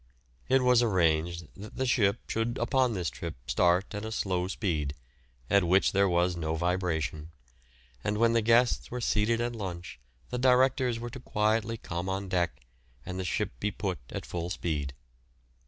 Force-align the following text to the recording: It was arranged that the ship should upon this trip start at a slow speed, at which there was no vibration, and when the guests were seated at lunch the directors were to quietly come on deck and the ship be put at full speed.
It 0.49 0.63
was 0.63 0.81
arranged 0.81 1.45
that 1.55 1.75
the 1.75 1.85
ship 1.85 2.21
should 2.27 2.57
upon 2.57 2.95
this 2.95 3.11
trip 3.11 3.35
start 3.45 3.93
at 3.93 4.03
a 4.03 4.11
slow 4.11 4.47
speed, 4.47 4.95
at 5.47 5.63
which 5.63 5.91
there 5.91 6.09
was 6.09 6.35
no 6.35 6.55
vibration, 6.55 7.29
and 8.03 8.17
when 8.17 8.33
the 8.33 8.41
guests 8.41 8.89
were 8.89 8.99
seated 8.99 9.39
at 9.41 9.53
lunch 9.55 9.99
the 10.31 10.39
directors 10.39 10.99
were 10.99 11.11
to 11.11 11.19
quietly 11.19 11.77
come 11.77 12.09
on 12.09 12.29
deck 12.29 12.61
and 13.05 13.19
the 13.19 13.23
ship 13.23 13.51
be 13.59 13.69
put 13.69 13.99
at 14.09 14.25
full 14.25 14.49
speed. 14.49 14.95